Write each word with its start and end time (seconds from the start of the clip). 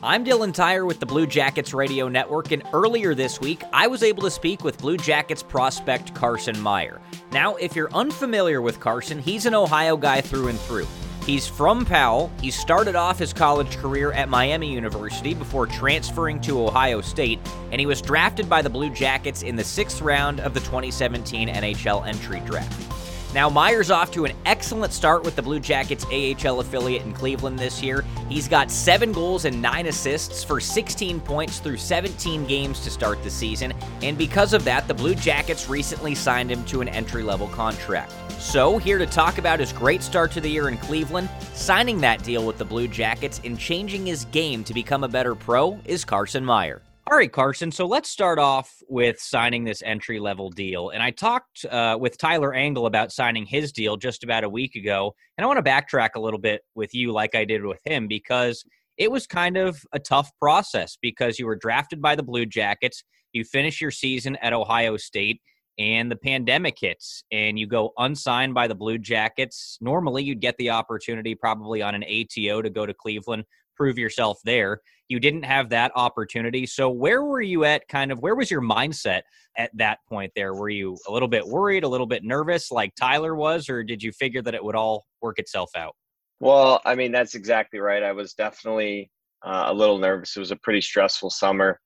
I'm 0.00 0.24
Dylan 0.24 0.54
Tyre 0.54 0.86
with 0.86 1.00
the 1.00 1.06
Blue 1.06 1.26
Jackets 1.26 1.74
Radio 1.74 2.06
Network, 2.06 2.52
and 2.52 2.62
earlier 2.72 3.16
this 3.16 3.40
week, 3.40 3.64
I 3.72 3.88
was 3.88 4.04
able 4.04 4.22
to 4.22 4.30
speak 4.30 4.62
with 4.62 4.78
Blue 4.78 4.96
Jackets 4.96 5.42
prospect 5.42 6.14
Carson 6.14 6.56
Meyer. 6.60 7.00
Now, 7.32 7.56
if 7.56 7.74
you're 7.74 7.92
unfamiliar 7.92 8.62
with 8.62 8.78
Carson, 8.78 9.18
he's 9.18 9.44
an 9.44 9.56
Ohio 9.56 9.96
guy 9.96 10.20
through 10.20 10.48
and 10.48 10.60
through. 10.60 10.86
He's 11.26 11.48
from 11.48 11.84
Powell. 11.84 12.30
He 12.40 12.52
started 12.52 12.94
off 12.94 13.18
his 13.18 13.32
college 13.32 13.76
career 13.78 14.12
at 14.12 14.28
Miami 14.28 14.72
University 14.72 15.34
before 15.34 15.66
transferring 15.66 16.40
to 16.42 16.64
Ohio 16.64 17.00
State, 17.00 17.40
and 17.72 17.80
he 17.80 17.86
was 17.86 18.00
drafted 18.00 18.48
by 18.48 18.62
the 18.62 18.70
Blue 18.70 18.90
Jackets 18.90 19.42
in 19.42 19.56
the 19.56 19.64
sixth 19.64 20.00
round 20.00 20.38
of 20.38 20.54
the 20.54 20.60
2017 20.60 21.48
NHL 21.48 22.06
entry 22.06 22.38
draft. 22.46 22.97
Now, 23.34 23.50
Meyer's 23.50 23.90
off 23.90 24.10
to 24.12 24.24
an 24.24 24.32
excellent 24.46 24.92
start 24.92 25.22
with 25.22 25.36
the 25.36 25.42
Blue 25.42 25.60
Jackets 25.60 26.06
AHL 26.06 26.60
affiliate 26.60 27.02
in 27.02 27.12
Cleveland 27.12 27.58
this 27.58 27.82
year. 27.82 28.02
He's 28.30 28.48
got 28.48 28.70
seven 28.70 29.12
goals 29.12 29.44
and 29.44 29.60
nine 29.60 29.86
assists 29.86 30.42
for 30.42 30.60
16 30.60 31.20
points 31.20 31.58
through 31.58 31.76
17 31.76 32.46
games 32.46 32.80
to 32.80 32.90
start 32.90 33.22
the 33.22 33.30
season, 33.30 33.74
and 34.02 34.16
because 34.16 34.54
of 34.54 34.64
that, 34.64 34.88
the 34.88 34.94
Blue 34.94 35.14
Jackets 35.14 35.68
recently 35.68 36.14
signed 36.14 36.50
him 36.50 36.64
to 36.64 36.80
an 36.80 36.88
entry 36.88 37.22
level 37.22 37.48
contract. 37.48 38.14
So, 38.38 38.78
here 38.78 38.98
to 38.98 39.06
talk 39.06 39.36
about 39.36 39.60
his 39.60 39.74
great 39.74 40.02
start 40.02 40.32
to 40.32 40.40
the 40.40 40.48
year 40.48 40.68
in 40.68 40.78
Cleveland, 40.78 41.28
signing 41.52 42.00
that 42.00 42.22
deal 42.22 42.46
with 42.46 42.56
the 42.56 42.64
Blue 42.64 42.88
Jackets, 42.88 43.42
and 43.44 43.58
changing 43.58 44.06
his 44.06 44.24
game 44.26 44.64
to 44.64 44.72
become 44.72 45.04
a 45.04 45.08
better 45.08 45.34
pro 45.34 45.78
is 45.84 46.04
Carson 46.04 46.44
Meyer. 46.44 46.80
All 47.10 47.16
right, 47.16 47.32
Carson. 47.32 47.72
So 47.72 47.86
let's 47.86 48.10
start 48.10 48.38
off 48.38 48.82
with 48.86 49.18
signing 49.18 49.64
this 49.64 49.82
entry 49.82 50.20
level 50.20 50.50
deal. 50.50 50.90
And 50.90 51.02
I 51.02 51.10
talked 51.10 51.64
uh, 51.64 51.96
with 51.98 52.18
Tyler 52.18 52.52
Angle 52.52 52.84
about 52.84 53.12
signing 53.12 53.46
his 53.46 53.72
deal 53.72 53.96
just 53.96 54.24
about 54.24 54.44
a 54.44 54.48
week 54.48 54.74
ago. 54.74 55.14
And 55.38 55.42
I 55.42 55.48
want 55.48 55.56
to 55.56 55.70
backtrack 55.70 56.10
a 56.16 56.20
little 56.20 56.38
bit 56.38 56.60
with 56.74 56.94
you, 56.94 57.10
like 57.10 57.34
I 57.34 57.46
did 57.46 57.64
with 57.64 57.80
him, 57.86 58.08
because 58.08 58.62
it 58.98 59.10
was 59.10 59.26
kind 59.26 59.56
of 59.56 59.82
a 59.94 59.98
tough 59.98 60.30
process 60.38 60.98
because 61.00 61.38
you 61.38 61.46
were 61.46 61.56
drafted 61.56 62.02
by 62.02 62.14
the 62.14 62.22
Blue 62.22 62.44
Jackets. 62.44 63.02
You 63.32 63.42
finish 63.42 63.80
your 63.80 63.90
season 63.90 64.36
at 64.42 64.52
Ohio 64.52 64.98
State, 64.98 65.40
and 65.78 66.10
the 66.10 66.16
pandemic 66.16 66.76
hits, 66.78 67.24
and 67.32 67.58
you 67.58 67.66
go 67.66 67.92
unsigned 67.96 68.52
by 68.52 68.68
the 68.68 68.74
Blue 68.74 68.98
Jackets. 68.98 69.78
Normally, 69.80 70.24
you'd 70.24 70.40
get 70.40 70.56
the 70.58 70.70
opportunity, 70.70 71.34
probably 71.34 71.80
on 71.80 71.94
an 71.94 72.04
ATO, 72.04 72.60
to 72.60 72.68
go 72.68 72.84
to 72.84 72.92
Cleveland, 72.92 73.44
prove 73.78 73.96
yourself 73.96 74.40
there 74.44 74.80
you 75.08 75.18
didn't 75.18 75.44
have 75.44 75.70
that 75.70 75.90
opportunity. 75.94 76.66
So 76.66 76.90
where 76.90 77.24
were 77.24 77.40
you 77.40 77.64
at 77.64 77.88
kind 77.88 78.12
of 78.12 78.20
where 78.20 78.34
was 78.34 78.50
your 78.50 78.60
mindset 78.60 79.22
at 79.56 79.70
that 79.76 79.98
point 80.06 80.32
there? 80.36 80.54
Were 80.54 80.68
you 80.68 80.98
a 81.08 81.12
little 81.12 81.28
bit 81.28 81.46
worried, 81.46 81.82
a 81.82 81.88
little 81.88 82.06
bit 82.06 82.22
nervous 82.24 82.70
like 82.70 82.94
Tyler 82.94 83.34
was 83.34 83.68
or 83.68 83.82
did 83.82 84.02
you 84.02 84.12
figure 84.12 84.42
that 84.42 84.54
it 84.54 84.62
would 84.62 84.76
all 84.76 85.06
work 85.22 85.38
itself 85.38 85.70
out? 85.76 85.94
Well, 86.40 86.80
I 86.84 86.94
mean 86.94 87.10
that's 87.10 87.34
exactly 87.34 87.80
right. 87.80 88.02
I 88.02 88.12
was 88.12 88.34
definitely 88.34 89.10
uh, 89.44 89.64
a 89.68 89.74
little 89.74 89.98
nervous. 89.98 90.36
It 90.36 90.40
was 90.40 90.50
a 90.50 90.56
pretty 90.56 90.82
stressful 90.82 91.30
summer. 91.30 91.80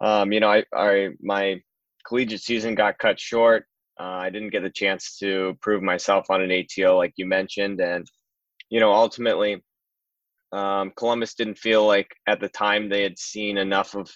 Um, 0.00 0.32
you 0.32 0.40
know, 0.40 0.50
I, 0.50 0.64
I 0.74 1.10
my 1.20 1.60
collegiate 2.06 2.42
season 2.42 2.74
got 2.74 2.98
cut 2.98 3.18
short. 3.18 3.64
Uh, 3.98 4.04
I 4.04 4.30
didn't 4.30 4.50
get 4.50 4.62
the 4.62 4.70
chance 4.70 5.16
to 5.18 5.56
prove 5.60 5.82
myself 5.82 6.26
on 6.28 6.42
an 6.42 6.50
ATO 6.50 6.96
like 6.96 7.12
you 7.16 7.26
mentioned, 7.26 7.80
and 7.80 8.06
you 8.68 8.80
know, 8.80 8.92
ultimately, 8.92 9.62
um, 10.52 10.92
Columbus 10.96 11.34
didn't 11.34 11.58
feel 11.58 11.86
like 11.86 12.08
at 12.26 12.40
the 12.40 12.48
time 12.48 12.88
they 12.88 13.02
had 13.02 13.18
seen 13.18 13.58
enough 13.58 13.94
of 13.94 14.10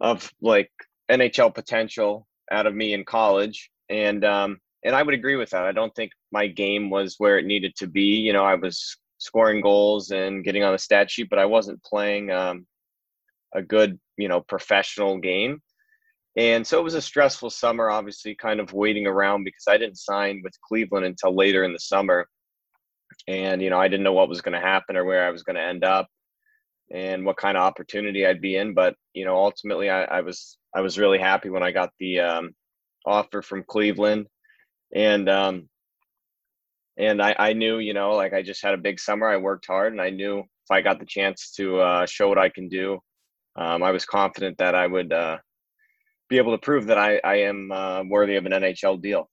of 0.00 0.30
like 0.42 0.70
NHL 1.10 1.54
potential 1.54 2.26
out 2.50 2.66
of 2.66 2.74
me 2.74 2.92
in 2.92 3.04
college, 3.04 3.70
and 3.88 4.24
um, 4.24 4.58
and 4.84 4.94
I 4.94 5.02
would 5.02 5.14
agree 5.14 5.36
with 5.36 5.50
that. 5.50 5.64
I 5.64 5.72
don't 5.72 5.94
think 5.94 6.12
my 6.32 6.46
game 6.46 6.90
was 6.90 7.16
where 7.18 7.38
it 7.38 7.46
needed 7.46 7.74
to 7.76 7.86
be. 7.86 8.16
You 8.16 8.32
know, 8.32 8.44
I 8.44 8.54
was 8.54 8.96
scoring 9.18 9.60
goals 9.60 10.10
and 10.10 10.44
getting 10.44 10.62
on 10.62 10.72
the 10.72 10.78
stat 10.78 11.10
sheet, 11.10 11.28
but 11.30 11.38
I 11.38 11.44
wasn't 11.44 11.82
playing 11.82 12.30
um, 12.30 12.66
a 13.54 13.62
good, 13.62 13.98
you 14.16 14.28
know, 14.28 14.40
professional 14.40 15.18
game. 15.18 15.60
And 16.36 16.66
so 16.66 16.78
it 16.78 16.84
was 16.84 16.94
a 16.94 17.00
stressful 17.00 17.48
summer, 17.48 17.90
obviously, 17.90 18.34
kind 18.34 18.60
of 18.60 18.74
waiting 18.74 19.06
around 19.06 19.44
because 19.44 19.64
I 19.66 19.78
didn't 19.78 19.96
sign 19.96 20.42
with 20.44 20.52
Cleveland 20.60 21.06
until 21.06 21.34
later 21.34 21.64
in 21.64 21.72
the 21.72 21.78
summer 21.78 22.28
and 23.28 23.62
you 23.62 23.70
know 23.70 23.78
i 23.78 23.88
didn't 23.88 24.04
know 24.04 24.12
what 24.12 24.28
was 24.28 24.40
going 24.40 24.52
to 24.54 24.66
happen 24.66 24.96
or 24.96 25.04
where 25.04 25.26
i 25.26 25.30
was 25.30 25.42
going 25.42 25.56
to 25.56 25.62
end 25.62 25.84
up 25.84 26.08
and 26.92 27.24
what 27.24 27.36
kind 27.36 27.56
of 27.56 27.62
opportunity 27.62 28.26
i'd 28.26 28.40
be 28.40 28.56
in 28.56 28.74
but 28.74 28.94
you 29.12 29.24
know 29.24 29.36
ultimately 29.36 29.90
i, 29.90 30.04
I 30.04 30.20
was 30.20 30.58
i 30.74 30.80
was 30.80 30.98
really 30.98 31.18
happy 31.18 31.50
when 31.50 31.62
i 31.62 31.72
got 31.72 31.90
the 31.98 32.20
um, 32.20 32.50
offer 33.04 33.42
from 33.42 33.64
cleveland 33.66 34.26
and 34.94 35.28
um 35.28 35.68
and 36.98 37.20
I, 37.20 37.34
I 37.38 37.52
knew 37.52 37.78
you 37.78 37.94
know 37.94 38.12
like 38.12 38.32
i 38.32 38.42
just 38.42 38.62
had 38.62 38.74
a 38.74 38.78
big 38.78 39.00
summer 39.00 39.28
i 39.28 39.36
worked 39.36 39.66
hard 39.66 39.92
and 39.92 40.00
i 40.00 40.10
knew 40.10 40.40
if 40.40 40.70
i 40.70 40.80
got 40.80 40.98
the 40.98 41.06
chance 41.06 41.52
to 41.52 41.80
uh, 41.80 42.06
show 42.06 42.28
what 42.28 42.38
i 42.38 42.48
can 42.48 42.68
do 42.68 42.98
um, 43.56 43.82
i 43.82 43.90
was 43.90 44.04
confident 44.04 44.58
that 44.58 44.74
i 44.74 44.86
would 44.86 45.12
uh, 45.12 45.38
be 46.28 46.38
able 46.38 46.52
to 46.52 46.58
prove 46.58 46.86
that 46.86 46.98
i, 46.98 47.20
I 47.24 47.36
am 47.36 47.72
uh, 47.72 48.04
worthy 48.04 48.36
of 48.36 48.46
an 48.46 48.52
nhl 48.52 49.00
deal 49.00 49.28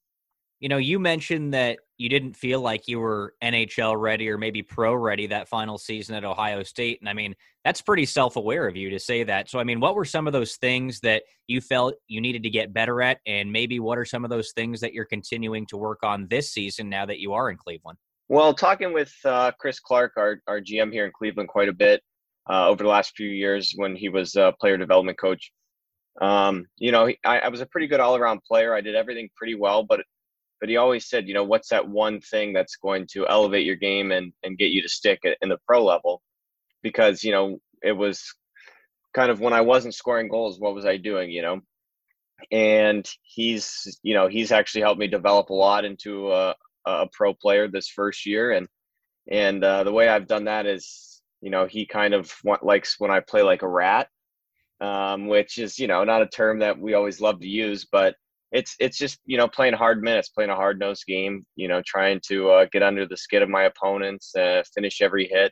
you 0.64 0.70
know, 0.70 0.78
you 0.78 0.98
mentioned 0.98 1.54
that 1.54 1.80
you 1.98 2.08
didn't 2.08 2.38
feel 2.38 2.62
like 2.62 2.88
you 2.88 2.98
were 2.98 3.34
NHL 3.44 4.00
ready 4.00 4.30
or 4.30 4.38
maybe 4.38 4.62
pro 4.62 4.96
ready 4.96 5.28
that 5.28 5.50
final 5.50 5.78
season 5.78 6.16
at 6.16 6.24
Ohio 6.24 6.64
State. 6.64 7.02
And 7.02 7.10
I 7.10 7.14
mean, 7.14 7.36
that's 7.66 7.82
pretty 7.82 8.06
self 8.06 8.38
aware 8.38 8.66
of 8.66 8.78
you 8.78 8.90
to 8.92 8.98
say 8.98 9.26
that. 9.26 9.50
So, 9.50 9.60
I 9.60 9.66
mean, 9.66 9.82
what 9.82 9.94
were 9.94 10.06
some 10.06 10.26
of 10.26 10.32
those 10.32 10.56
things 10.56 11.02
that 11.02 11.24
you 11.48 11.60
felt 11.60 11.96
you 12.08 12.22
needed 12.22 12.44
to 12.44 12.50
get 12.50 12.72
better 12.74 13.02
at? 13.02 13.20
And 13.28 13.52
maybe 13.52 13.82
what 13.82 13.98
are 13.98 14.06
some 14.06 14.24
of 14.24 14.30
those 14.30 14.54
things 14.54 14.80
that 14.80 14.94
you're 14.94 15.04
continuing 15.04 15.66
to 15.66 15.76
work 15.76 16.00
on 16.02 16.28
this 16.30 16.54
season 16.54 16.88
now 16.88 17.06
that 17.08 17.20
you 17.20 17.34
are 17.34 17.52
in 17.52 17.58
Cleveland? 17.58 17.98
Well, 18.30 18.54
talking 18.54 18.94
with 18.94 19.14
uh, 19.26 19.52
Chris 19.60 19.82
Clark, 19.82 20.14
our, 20.16 20.40
our 20.48 20.62
GM 20.62 20.94
here 20.94 21.06
in 21.06 21.12
Cleveland, 21.12 21.50
quite 21.50 21.68
a 21.68 21.74
bit 21.74 22.02
uh, 22.50 22.70
over 22.70 22.84
the 22.84 22.90
last 22.90 23.18
few 23.18 23.28
years 23.28 23.74
when 23.76 23.98
he 23.98 24.08
was 24.08 24.38
a 24.38 24.54
player 24.62 24.78
development 24.78 25.20
coach. 25.20 25.52
Um, 26.22 26.68
you 26.78 26.94
know, 26.94 27.10
I, 27.26 27.40
I 27.40 27.50
was 27.50 27.60
a 27.60 27.66
pretty 27.66 27.88
good 27.88 28.00
all 28.00 28.16
around 28.16 28.40
player. 28.48 28.74
I 28.74 28.80
did 28.80 28.96
everything 28.96 29.28
pretty 29.36 29.56
well, 29.56 29.84
but 29.84 30.06
but 30.64 30.70
he 30.70 30.78
always 30.78 31.10
said, 31.10 31.28
you 31.28 31.34
know, 31.34 31.44
what's 31.44 31.68
that 31.68 31.90
one 31.90 32.22
thing 32.22 32.54
that's 32.54 32.78
going 32.78 33.06
to 33.12 33.28
elevate 33.28 33.66
your 33.66 33.76
game 33.76 34.14
and, 34.14 34.32
and 34.44 34.58
get 34.58 34.72
you 34.72 34.82
to 34.82 34.88
stick 34.88 35.20
in 35.42 35.50
the 35.50 35.58
pro 35.68 35.84
level? 35.84 36.22
Because, 36.82 37.22
you 37.22 37.34
know, 37.34 37.60
it 37.82 37.92
was 37.92 38.34
kind 39.14 39.30
of 39.30 39.42
when 39.42 39.52
I 39.52 39.60
wasn't 39.60 39.94
scoring 39.94 40.30
goals, 40.30 40.62
what 40.62 40.74
was 40.74 40.86
I 40.86 40.96
doing, 40.96 41.32
you 41.32 41.42
know? 41.42 41.60
And 42.50 43.06
he's, 43.24 44.00
you 44.04 44.14
know, 44.14 44.30
he's 44.30 44.54
actually 44.54 44.84
helped 44.84 45.02
me 45.02 45.08
develop 45.08 45.50
a 45.50 45.54
lot 45.54 45.84
into 45.84 46.32
a, 46.32 46.56
a 46.86 47.08
pro 47.12 47.34
player 47.34 47.68
this 47.68 47.90
first 47.90 48.26
year. 48.26 48.54
And, 48.54 48.70
and 49.30 49.62
uh, 49.66 49.84
the 49.84 49.92
way 49.92 50.08
I've 50.08 50.28
done 50.28 50.46
that 50.46 50.66
is, 50.66 51.22
you 51.42 51.50
know, 51.50 51.66
he 51.66 51.86
kind 51.86 52.14
of 52.14 52.34
want, 52.46 52.64
likes 52.64 52.96
when 53.00 53.12
I 53.12 53.20
play 53.20 53.42
like 53.42 53.64
a 53.64 53.68
rat, 53.68 54.08
um, 54.80 55.28
which 55.28 55.58
is, 55.58 55.78
you 55.78 55.88
know, 55.88 56.06
not 56.06 56.22
a 56.22 56.28
term 56.28 56.60
that 56.60 56.80
we 56.80 56.94
always 56.94 57.20
love 57.20 57.42
to 57.42 57.48
use, 57.50 57.84
but 57.84 58.16
it's 58.54 58.76
it's 58.80 58.98
just 58.98 59.20
you 59.26 59.38
know 59.38 59.48
playing 59.48 59.74
hard 59.74 60.02
minutes, 60.02 60.30
playing 60.30 60.52
a 60.52 60.56
hard 60.56 60.80
nosed 60.80 61.06
game. 61.06 61.46
You 61.56 61.68
know, 61.68 61.82
trying 61.86 62.22
to 62.28 62.50
uh, 62.52 62.66
get 62.72 62.84
under 62.84 63.06
the 63.06 63.18
skin 63.18 63.44
of 63.44 63.50
my 63.50 63.64
opponents, 63.64 64.34
uh, 64.36 64.64
finish 64.74 65.02
every 65.02 65.28
hit, 65.28 65.52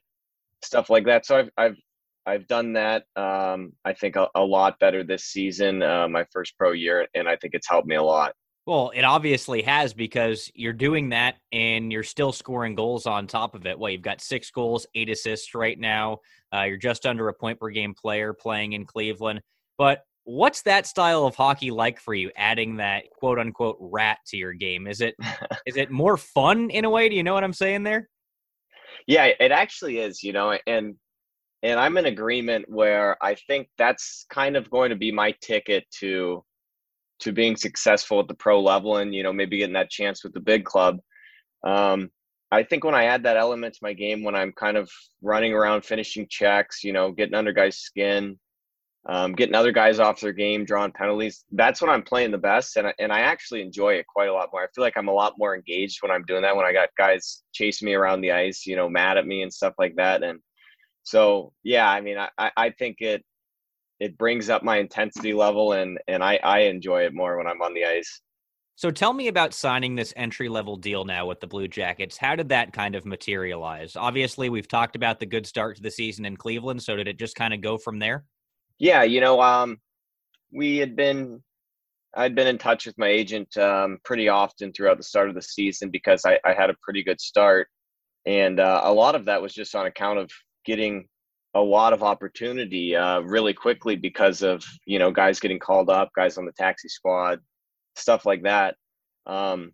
stuff 0.63 0.89
like 0.89 1.06
that. 1.06 1.25
So 1.25 1.38
I've 1.40 1.50
I've 1.57 1.78
I've 2.25 2.47
done 2.47 2.73
that. 2.73 3.06
Um, 3.16 3.73
I 3.84 3.94
think 3.94 4.16
a, 4.16 4.29
a, 4.35 4.41
lot 4.41 4.78
better 4.79 5.03
this 5.03 5.25
season, 5.25 5.81
uh, 5.81 6.07
my 6.07 6.23
first 6.31 6.56
pro 6.56 6.72
year, 6.72 7.07
and 7.16 7.28
I 7.28 7.35
think 7.35 7.56
it's 7.56 7.67
helped 7.67 7.88
me 7.88 7.95
a 7.95 8.03
lot. 8.03 8.34
Well, 8.67 8.91
it 8.94 9.01
obviously 9.01 9.63
has 9.63 9.91
because 9.91 10.51
you're 10.53 10.72
doing 10.72 11.09
that 11.09 11.38
and 11.51 11.91
you're 11.91 12.03
still 12.03 12.31
scoring 12.31 12.75
goals 12.75 13.07
on 13.07 13.25
top 13.25 13.56
of 13.56 13.66
it. 13.66 13.78
Well, 13.78 13.90
you've 13.90 14.03
got 14.03 14.22
six 14.22 14.51
goals, 14.51 14.85
eight 14.94 15.09
assists 15.09 15.56
right 15.56 15.79
now. 15.79 16.19
Uh, 16.53 16.63
you're 16.63 16.78
just 16.78 17.07
under 17.07 17.28
a 17.28 17.34
point 17.34 17.59
per 17.59 17.69
game 17.69 17.95
player 17.95 18.34
playing 18.34 18.73
in 18.73 18.85
Cleveland. 18.85 19.41
But 19.79 20.03
What's 20.24 20.62
that 20.64 20.86
style 20.86 21.26
of 21.26 21.36
hockey 21.36 21.72
like 21.72 22.00
for 22.00 22.14
you? 22.14 22.32
Adding 22.38 22.78
that 22.78 23.06
quote 23.18 23.40
unquote 23.40 23.78
rat 23.80 24.20
to 24.28 24.38
your 24.38 24.54
game 24.54 24.88
is 24.88 25.02
it 25.02 25.16
is 25.66 25.78
it 25.78 25.92
more 25.92 26.18
fun 26.18 26.70
in 26.70 26.86
a 26.86 26.90
way? 26.90 27.09
Do 27.09 27.16
you 27.16 27.24
know 27.24 27.34
what 27.34 27.44
I'm 27.44 27.54
saying 27.54 27.84
there? 27.84 28.09
Yeah, 29.08 29.30
it 29.40 29.52
actually 29.52 29.98
is. 30.00 30.22
You 30.24 30.34
know, 30.34 30.58
and 30.68 30.96
and 31.64 31.79
I'm 31.79 31.97
in 31.97 32.06
agreement 32.06 32.66
where 32.68 33.18
I 33.23 33.35
think 33.35 33.68
that's 33.78 34.26
kind 34.29 34.56
of 34.56 34.70
going 34.70 34.90
to 34.90 34.96
be 34.96 35.12
my 35.12 35.34
ticket 35.41 35.85
to 36.00 36.44
to 37.20 37.32
being 37.32 37.56
successful 37.56 38.20
at 38.20 38.28
the 38.28 38.34
pro 38.34 38.59
level 38.59 38.97
and 38.97 39.14
you 39.14 39.24
know 39.24 39.34
maybe 39.34 39.58
getting 39.58 39.74
that 39.74 39.90
chance 39.90 40.24
with 40.24 40.34
the 40.34 40.40
big 40.40 40.66
club. 40.66 41.00
Um, 41.66 42.09
I 42.52 42.64
think 42.64 42.84
when 42.84 42.96
I 42.96 43.06
add 43.06 43.24
that 43.24 43.38
element 43.38 43.76
to 43.76 43.79
my 43.82 43.94
game, 43.94 44.24
when 44.24 44.35
I'm 44.35 44.52
kind 44.52 44.76
of 44.76 44.90
running 45.22 45.53
around 45.53 45.85
finishing 45.85 46.28
checks, 46.29 46.84
you 46.84 46.91
know, 46.91 47.12
getting 47.12 47.35
under 47.35 47.53
guys' 47.53 47.78
skin, 47.78 48.38
um, 49.08 49.34
getting 49.34 49.56
other 49.56 49.72
guys 49.72 50.00
off 50.00 50.22
their 50.22 50.32
game, 50.32 50.64
drawing 50.64 50.92
penalties. 50.92 51.44
That's 51.52 51.82
when 51.82 51.90
I'm 51.90 52.03
playing 52.03 52.32
the 52.32 52.38
best, 52.38 52.78
and 52.78 52.88
I, 52.88 52.94
and 53.00 53.12
I 53.12 53.22
actually 53.22 53.62
enjoy 53.62 53.96
it 53.96 54.06
quite 54.08 54.30
a 54.30 54.34
lot 54.34 54.50
more. 54.53 54.64
I 54.64 54.68
feel 54.76 54.84
like 54.84 54.98
I'm 54.98 55.08
a 55.08 55.14
lot 55.14 55.34
more 55.38 55.56
engaged 55.56 56.02
when 56.02 56.12
I'm 56.12 56.24
doing 56.24 56.44
that. 56.44 56.56
When 56.56 56.66
I 56.66 56.74
got 56.74 56.90
guys 56.98 57.44
chasing 57.52 57.88
me 57.88 57.94
around 57.96 58.22
the 58.22 58.32
ice, 58.32 58.66
you 58.66 58.76
know, 58.76 58.90
mad 58.90 59.18
at 59.18 59.26
me 59.26 59.42
and 59.42 59.52
stuff 59.52 59.74
like 59.80 59.96
that. 59.96 60.22
And 60.22 60.40
so, 61.03 61.52
yeah, 61.64 61.90
I 61.90 62.00
mean, 62.02 62.18
I, 62.20 62.52
I 62.56 62.70
think 62.70 62.98
it 63.00 63.24
it 64.00 64.18
brings 64.18 64.50
up 64.50 64.64
my 64.64 64.78
intensity 64.78 65.34
level, 65.34 65.74
and 65.74 66.00
and 66.08 66.24
I 66.24 66.40
I 66.44 66.59
enjoy 66.59 67.03
it 67.06 67.14
more 67.14 67.38
when 67.38 67.48
I'm 67.48 67.62
on 67.62 67.74
the 67.74 67.86
ice. 67.86 68.22
So 68.76 68.90
tell 68.90 69.14
me 69.14 69.28
about 69.28 69.53
signing 69.53 69.96
this 69.96 70.14
entry 70.16 70.50
level 70.50 70.76
deal 70.76 71.06
now 71.06 71.28
with 71.28 71.40
the 71.40 71.48
Blue 71.48 71.68
Jackets. 71.68 72.18
How 72.18 72.36
did 72.36 72.50
that 72.50 72.74
kind 72.74 72.96
of 72.96 73.06
materialize? 73.06 73.96
Obviously, 73.96 74.50
we've 74.50 74.68
talked 74.68 74.96
about 74.96 75.20
the 75.20 75.26
good 75.26 75.46
start 75.46 75.76
to 75.76 75.84
the 75.84 75.92
season 75.92 76.26
in 76.26 76.36
Cleveland. 76.36 76.82
So 76.82 76.96
did 76.96 77.08
it 77.08 77.20
just 77.20 77.36
kind 77.36 77.53
of 77.53 77.62
go 77.62 77.78
from 77.78 78.00
there? 78.00 78.26
Yeah, 78.81 79.03
you 79.03 79.22
know, 79.22 79.39
um, 79.39 79.78
we 80.51 80.78
had 80.78 80.95
been, 80.95 81.43
I'd 82.16 82.33
been 82.33 82.47
in 82.47 82.57
touch 82.57 82.87
with 82.87 82.97
my 82.97 83.09
agent 83.09 83.55
um, 83.55 83.99
pretty 84.03 84.28
often 84.28 84.73
throughout 84.73 84.97
the 84.97 85.03
start 85.03 85.29
of 85.29 85.35
the 85.35 85.41
season 85.43 85.91
because 85.91 86.25
I, 86.25 86.39
I 86.43 86.53
had 86.53 86.72
a 86.72 86.75
pretty 86.81 87.03
good 87.03 87.22
start, 87.22 87.67
and 88.25 88.59
uh, 88.59 88.81
a 88.83 88.91
lot 88.91 89.13
of 89.13 89.25
that 89.25 89.39
was 89.39 89.53
just 89.53 89.75
on 89.75 89.85
account 89.85 90.17
of 90.17 90.31
getting 90.66 91.07
a 91.53 91.61
lot 91.61 91.93
of 91.93 92.01
opportunity 92.01 92.95
uh, 92.95 93.19
really 93.19 93.53
quickly 93.53 93.95
because 93.95 94.41
of 94.41 94.63
you 94.87 94.97
know 94.97 95.11
guys 95.11 95.39
getting 95.39 95.59
called 95.59 95.91
up, 95.91 96.09
guys 96.16 96.39
on 96.39 96.45
the 96.45 96.51
taxi 96.53 96.89
squad, 96.89 97.39
stuff 97.95 98.25
like 98.25 98.41
that. 98.41 98.78
Um, 99.28 99.73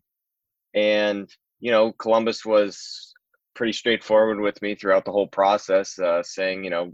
and 0.74 1.30
you 1.62 1.72
know, 1.72 1.94
Columbus 1.94 2.46
was 2.46 3.14
pretty 3.56 3.72
straightforward 3.72 4.42
with 4.42 4.62
me 4.62 4.76
throughout 4.76 5.06
the 5.06 5.14
whole 5.14 5.28
process, 5.28 5.98
uh, 5.98 6.24
saying, 6.24 6.66
you 6.66 6.72
know, 6.72 6.94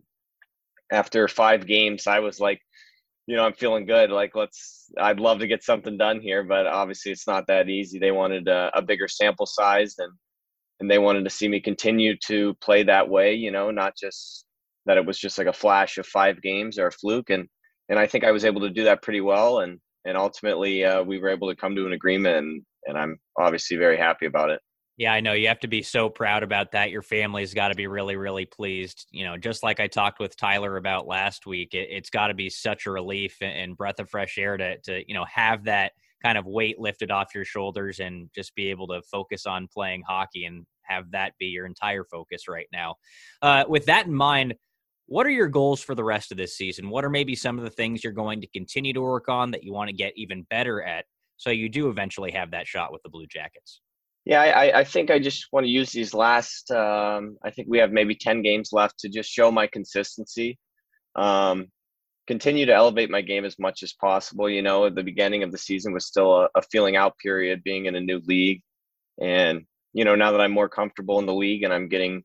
after 0.94 1.28
five 1.28 1.66
games, 1.68 2.07
I 2.07 2.19
was 2.19 2.40
like, 2.40 2.60
you 3.28 3.36
know, 3.36 3.44
I'm 3.44 3.54
feeling 3.54 3.86
good. 3.86 4.12
Like, 4.12 4.36
let's, 4.36 4.92
I'd 4.98 5.19
love 5.19 5.40
to 5.40 5.48
get 5.48 5.63
something 5.63 5.98
done 5.98 6.22
here, 6.22 6.44
but 6.44 6.68
obviously 6.68 7.12
it's 7.12 7.28
not 7.28 7.48
that 7.48 7.69
easy. 7.69 8.00
They 8.00 8.12
wanted 8.12 8.48
a, 8.48 8.72
a 8.75 8.81
bigger 8.81 9.07
sample 9.07 9.45
size 9.45 9.95
and, 9.98 10.12
and 10.80 10.92
they 10.92 11.00
wanted 11.00 11.24
to 11.24 11.30
see 11.30 11.48
me 11.48 11.62
continue 11.62 12.16
to 12.25 12.54
play 12.62 12.84
that 12.84 13.10
way, 13.10 13.34
you 13.34 13.51
know, 13.51 13.72
not 13.72 13.94
just 13.98 14.45
that 14.86 14.98
it 14.98 15.06
was 15.06 15.18
just 15.18 15.38
like 15.38 15.48
a 15.48 15.54
flash 15.54 15.98
of 15.98 16.06
five 16.06 16.42
games 16.42 16.78
or 16.78 16.88
a 16.88 16.92
fluke. 16.92 17.30
And, 17.30 17.48
and 17.89 17.98
I 17.98 18.07
think 18.07 18.24
I 18.24 18.31
was 18.31 18.44
able 18.44 18.62
to 18.62 18.69
do 18.69 18.84
that 18.84 19.01
pretty 19.01 19.22
well. 19.22 19.60
And, 19.60 19.80
and 20.06 20.18
ultimately 20.18 20.84
uh, 20.84 21.04
we 21.04 21.19
were 21.19 21.30
able 21.30 21.50
to 21.50 21.56
come 21.56 21.75
to 21.75 21.86
an 21.86 21.94
agreement 21.94 22.38
and, 22.38 22.62
and 22.86 22.98
i'm 22.98 23.18
obviously 23.38 23.78
very 23.78 23.98
happy 23.98 24.25
about 24.25 24.50
it 24.50 24.60
yeah 24.98 25.13
i 25.13 25.19
know 25.19 25.34
you 25.34 25.48
have 25.48 25.60
to 25.60 25.68
be 25.68 25.81
so 25.81 26.10
proud 26.10 26.44
about 26.44 26.72
that 26.72 26.92
your 26.92 27.01
family's 27.01 27.54
got 27.54 27.69
to 27.69 27.75
be 27.75 27.88
really 27.88 28.16
really 28.16 28.45
pleased 28.45 29.07
you 29.12 29.25
know 29.25 29.38
just 29.38 29.63
like 29.63 29.80
i 29.80 29.88
talked 29.88 30.19
with 30.19 30.36
tyler 30.38 30.78
about 30.78 31.07
last 31.07 31.45
week 31.45 31.74
it, 31.74 31.92
has 31.92 32.10
got 32.10 32.28
to 32.28 32.34
be 32.34 32.50
such 32.50 32.86
a 32.86 32.92
relief 32.92 33.38
and 33.42 33.78
breath 33.78 34.00
of 34.00 34.10
fresh 34.10 34.38
air 34.38 34.57
to, 34.57 34.78
to 34.80 35.04
you 35.07 35.13
know 35.13 35.25
have 35.25 35.63
that 35.63 35.94
kind 36.24 36.38
of 36.38 36.45
weight 36.45 36.80
lifted 36.80 37.12
off 37.12 37.36
your 37.36 37.45
shoulders 37.45 38.00
and 38.00 38.30
just 38.34 38.56
be 38.56 38.69
able 38.69 38.88
to 38.88 39.01
focus 39.12 39.45
on 39.45 39.68
playing 39.68 40.01
hockey 40.07 40.45
and 40.45 40.66
have 40.84 41.10
that 41.12 41.34
be 41.38 41.48
your 41.48 41.66
entire 41.66 42.04
focus 42.04 42.48
right 42.48 42.68
now 42.72 42.96
uh, 43.42 43.63
with 43.68 43.86
that 43.86 44.06
in 44.06 44.13
mind 44.13 44.54
what 45.07 45.25
are 45.25 45.31
your 45.31 45.48
goals 45.48 45.81
for 45.81 45.96
the 45.96 46.04
rest 46.04 46.31
of 46.31 46.38
this 46.38 46.57
season? 46.57 46.89
What 46.89 47.06
are 47.06 47.10
maybe 47.10 47.36
some 47.36 47.57
of 47.57 47.63
the 47.63 47.69
things 47.69 48.04
you're 48.04 48.13
going 48.13 48.42
to 48.42 48.48
continue 48.48 48.94
to 48.94 49.01
work 49.01 49.30
on 49.30 49.51
that 49.51 49.63
you 49.63 49.72
want 49.74 49.89
to 49.89 49.96
get 49.96 50.13
even 50.16 50.42
better 50.50 50.81
at 50.81 51.06
so 51.38 51.50
you 51.50 51.69
do 51.69 51.89
eventually 51.89 52.31
have 52.31 52.50
that 52.51 52.68
shot 52.68 52.92
with 52.92 53.04
the 53.04 53.10
Blue 53.10 53.28
Jackets? 53.28 53.81
Yeah, 54.25 54.42
I, 54.42 54.80
I 54.80 54.84
think 54.86 55.12
I 55.12 55.20
just 55.20 55.48
want 55.52 55.66
to 55.66 55.70
use 55.70 55.92
these 55.92 56.14
last, 56.14 56.72
um, 56.72 57.38
I 57.44 57.52
think 57.52 57.68
we 57.70 57.80
have 57.80 57.92
maybe 57.92 58.16
10 58.16 58.42
games 58.42 58.70
left 58.72 59.00
to 59.00 59.10
just 59.10 59.30
show 59.30 59.52
my 59.52 59.68
consistency. 59.68 60.58
Um, 61.16 61.68
continue 62.25 62.66
to 62.66 62.74
elevate 62.74 63.10
my 63.10 63.22
game 63.22 63.44
as 63.44 63.60
much 63.60 63.84
as 63.84 63.94
possible. 63.94 64.50
You 64.50 64.62
know, 64.62 64.90
the 64.90 65.04
beginning 65.04 65.44
of 65.44 65.52
the 65.52 65.58
season 65.58 65.92
was 65.92 66.06
still 66.06 66.44
a, 66.44 66.50
a 66.56 66.62
feeling 66.72 66.96
out 66.96 67.18
period 67.18 67.64
being 67.64 67.86
in 67.86 67.96
a 67.96 68.00
new 68.00 68.22
league. 68.25 68.62
And, 69.22 69.64
you 69.92 70.06
know, 70.06 70.16
now 70.16 70.31
that 70.31 70.40
I'm 70.40 70.54
more 70.54 70.70
comfortable 70.70 71.20
in 71.20 71.25
the 71.25 71.34
league 71.34 71.64
and 71.64 71.74
I'm 71.74 71.90
getting 71.90 72.24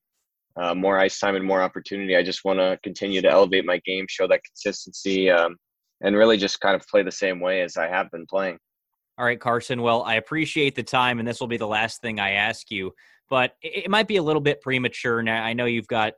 uh, 0.58 0.74
more 0.74 0.98
ice 0.98 1.18
time 1.18 1.36
and 1.36 1.44
more 1.44 1.62
opportunity. 1.62 2.16
I 2.16 2.22
just 2.22 2.44
want 2.44 2.58
to 2.58 2.78
continue 2.82 3.22
to 3.22 3.30
elevate 3.30 3.64
my 3.64 3.80
game, 3.84 4.06
show 4.08 4.26
that 4.28 4.44
consistency, 4.44 5.30
um, 5.30 5.56
and 6.00 6.16
really 6.16 6.36
just 6.36 6.60
kind 6.60 6.74
of 6.74 6.86
play 6.86 7.02
the 7.02 7.12
same 7.12 7.40
way 7.40 7.62
as 7.62 7.76
I 7.76 7.88
have 7.88 8.10
been 8.10 8.26
playing. 8.26 8.58
All 9.18 9.24
right, 9.24 9.40
Carson. 9.40 9.82
Well, 9.82 10.04
I 10.04 10.14
appreciate 10.14 10.76
the 10.76 10.84
time, 10.84 11.18
and 11.18 11.26
this 11.26 11.40
will 11.40 11.48
be 11.48 11.56
the 11.56 11.66
last 11.66 12.00
thing 12.00 12.20
I 12.20 12.32
ask 12.32 12.70
you, 12.70 12.94
but 13.28 13.54
it 13.62 13.90
might 13.90 14.06
be 14.06 14.16
a 14.16 14.22
little 14.22 14.40
bit 14.40 14.60
premature 14.60 15.22
now. 15.24 15.42
I 15.42 15.54
know 15.54 15.64
you've 15.64 15.88
got 15.88 16.12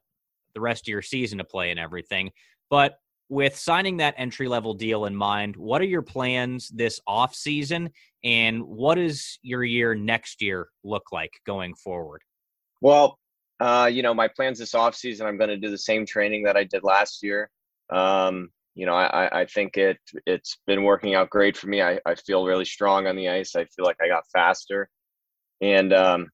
the 0.54 0.60
rest 0.60 0.82
of 0.82 0.88
your 0.88 1.00
season 1.00 1.38
to 1.38 1.44
play 1.44 1.70
and 1.70 1.80
everything, 1.80 2.30
but 2.68 2.98
with 3.30 3.56
signing 3.56 3.98
that 3.98 4.16
entry 4.18 4.48
level 4.48 4.74
deal 4.74 5.06
in 5.06 5.16
mind, 5.16 5.56
what 5.56 5.80
are 5.80 5.86
your 5.86 6.02
plans 6.02 6.68
this 6.68 7.00
off 7.06 7.34
season, 7.34 7.88
and 8.22 8.62
what 8.64 8.96
does 8.96 9.38
your 9.40 9.64
year 9.64 9.94
next 9.94 10.42
year 10.42 10.68
look 10.84 11.04
like 11.10 11.30
going 11.46 11.74
forward? 11.74 12.20
Well, 12.82 13.18
uh, 13.60 13.88
you 13.90 14.02
know, 14.02 14.12
my 14.12 14.28
plans 14.28 14.58
this 14.58 14.74
off 14.74 14.94
season, 14.94 15.26
I'm 15.26 15.38
going 15.38 15.48
to 15.48 15.56
do 15.56 15.70
the 15.70 15.78
same 15.78 16.04
training 16.04 16.42
that 16.42 16.56
I 16.56 16.64
did 16.64 16.82
last 16.82 17.22
year. 17.22 17.48
Um, 17.88 18.50
you 18.74 18.86
know, 18.86 18.94
I, 18.94 19.40
I 19.40 19.44
think 19.46 19.76
it 19.76 19.98
it's 20.26 20.58
been 20.66 20.84
working 20.84 21.14
out 21.14 21.30
great 21.30 21.56
for 21.56 21.66
me. 21.66 21.82
I, 21.82 21.98
I 22.06 22.14
feel 22.14 22.46
really 22.46 22.64
strong 22.64 23.06
on 23.06 23.16
the 23.16 23.28
ice. 23.28 23.56
I 23.56 23.64
feel 23.64 23.84
like 23.84 23.98
I 24.02 24.08
got 24.08 24.24
faster, 24.32 24.88
and 25.60 25.92
um, 25.92 26.28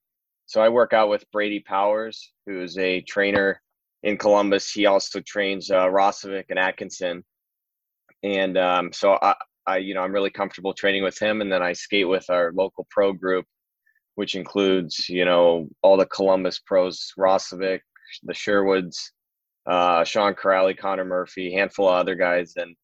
so 0.46 0.60
I 0.60 0.68
work 0.68 0.92
out 0.92 1.08
with 1.08 1.30
Brady 1.32 1.60
Powers, 1.60 2.32
who's 2.46 2.78
a 2.78 3.00
trainer 3.02 3.60
in 4.02 4.16
Columbus. 4.16 4.70
He 4.70 4.86
also 4.86 5.20
trains 5.20 5.70
uh, 5.70 5.86
Roslovic 5.86 6.44
and 6.50 6.58
Atkinson, 6.58 7.24
and 8.22 8.56
um, 8.58 8.92
so 8.92 9.18
I, 9.22 9.34
I, 9.66 9.78
you 9.78 9.94
know, 9.94 10.02
I'm 10.02 10.12
really 10.12 10.30
comfortable 10.30 10.72
training 10.72 11.02
with 11.02 11.18
him. 11.18 11.40
And 11.40 11.50
then 11.50 11.62
I 11.62 11.72
skate 11.72 12.08
with 12.08 12.28
our 12.30 12.52
local 12.52 12.86
pro 12.90 13.12
group, 13.12 13.46
which 14.14 14.34
includes 14.34 15.08
you 15.08 15.24
know 15.24 15.68
all 15.82 15.96
the 15.96 16.06
Columbus 16.06 16.60
pros, 16.60 17.12
Roslovic, 17.18 17.80
the 18.22 18.34
Sherwoods, 18.34 19.12
uh, 19.66 20.04
Sean 20.04 20.34
Kuraly, 20.34 20.76
Connor 20.76 21.04
Murphy, 21.04 21.52
handful 21.52 21.88
of 21.88 21.94
other 21.94 22.14
guys, 22.14 22.54
and 22.56 22.76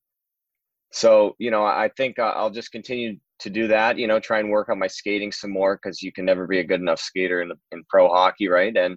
so 0.92 1.34
you 1.38 1.50
know 1.50 1.64
I 1.64 1.90
think 1.96 2.18
I'll 2.18 2.50
just 2.50 2.72
continue 2.72 3.18
to 3.40 3.50
do 3.50 3.68
that. 3.68 3.98
You 3.98 4.06
know, 4.06 4.20
try 4.20 4.40
and 4.40 4.50
work 4.50 4.68
on 4.68 4.78
my 4.78 4.86
skating 4.86 5.32
some 5.32 5.50
more 5.50 5.76
because 5.76 6.02
you 6.02 6.12
can 6.12 6.24
never 6.24 6.46
be 6.46 6.60
a 6.60 6.64
good 6.64 6.80
enough 6.80 7.00
skater 7.00 7.42
in 7.42 7.52
in 7.72 7.84
pro 7.88 8.08
hockey, 8.08 8.48
right? 8.48 8.76
And 8.76 8.96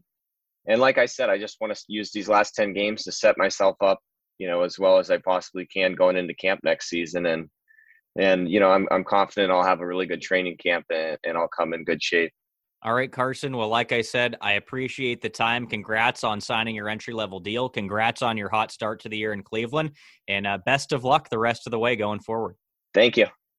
and 0.67 0.81
like 0.81 0.97
I 0.97 1.05
said, 1.05 1.29
I 1.29 1.37
just 1.37 1.57
want 1.61 1.75
to 1.75 1.83
use 1.87 2.11
these 2.11 2.29
last 2.29 2.55
ten 2.55 2.73
games 2.73 3.03
to 3.03 3.11
set 3.11 3.37
myself 3.37 3.75
up, 3.81 3.99
you 4.39 4.47
know, 4.47 4.63
as 4.63 4.79
well 4.79 4.97
as 4.99 5.11
I 5.11 5.17
possibly 5.17 5.67
can 5.67 5.93
going 5.95 6.17
into 6.17 6.33
camp 6.35 6.61
next 6.63 6.89
season 6.89 7.25
and 7.27 7.49
and 8.17 8.49
you 8.49 8.59
know 8.59 8.71
I'm 8.71 8.88
I'm 8.91 9.03
confident 9.03 9.51
I'll 9.51 9.63
have 9.63 9.81
a 9.81 9.88
really 9.88 10.05
good 10.05 10.21
training 10.21 10.57
camp 10.57 10.85
and, 10.89 11.17
and 11.23 11.38
I'll 11.38 11.47
come 11.47 11.73
in 11.73 11.83
good 11.83 12.01
shape. 12.01 12.31
All 12.85 12.93
right, 12.93 13.11
Carson. 13.11 13.57
Well, 13.57 13.67
like 13.67 13.91
I 13.91 14.01
said, 14.01 14.35
I 14.41 14.53
appreciate 14.53 15.19
the 15.19 15.29
time. 15.29 15.65
Congrats 15.65 16.23
on 16.23 16.39
signing 16.39 16.75
your 16.75 16.87
entry 16.87 17.15
level 17.15 17.39
deal. 17.39 17.67
Congrats 17.67 18.21
on 18.21 18.37
your 18.37 18.47
hot 18.47 18.71
start 18.71 18.99
to 19.01 19.09
the 19.09 19.17
year 19.17 19.33
in 19.33 19.41
Cleveland, 19.41 19.93
and 20.27 20.45
uh, 20.45 20.59
best 20.67 20.93
of 20.93 21.03
luck 21.03 21.27
the 21.29 21.39
rest 21.39 21.65
of 21.65 21.71
the 21.71 21.79
way 21.79 21.95
going 21.95 22.19
forward. 22.19 22.57
Thank 22.93 23.17
you. 23.17 23.25